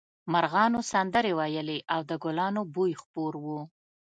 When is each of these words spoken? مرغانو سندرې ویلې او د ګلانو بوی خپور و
مرغانو 0.33 0.79
سندرې 0.91 1.31
ویلې 1.39 1.77
او 1.93 1.99
د 2.09 2.11
ګلانو 2.23 2.61
بوی 2.73 2.91
خپور 3.01 3.33
و 3.43 3.45